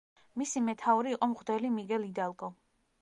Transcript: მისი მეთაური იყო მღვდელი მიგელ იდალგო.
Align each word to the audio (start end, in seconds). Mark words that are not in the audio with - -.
მისი 0.41 0.63
მეთაური 0.69 1.13
იყო 1.17 1.29
მღვდელი 1.33 1.71
მიგელ 1.77 2.09
იდალგო. 2.11 2.51